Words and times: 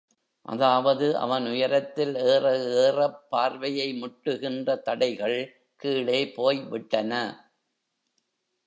அதாவது, 0.45 1.17
அவன் 1.17 1.45
உயரத்தில் 1.45 2.15
ஏற 2.25 2.45
ஏறப் 2.77 3.19
பார்வையை 3.29 4.01
முட்டுகின்ற 4.01 4.81
தடைகள் 4.81 5.37
கீழே 5.81 6.21
போய் 6.29 6.61
விட்டன. 6.69 7.13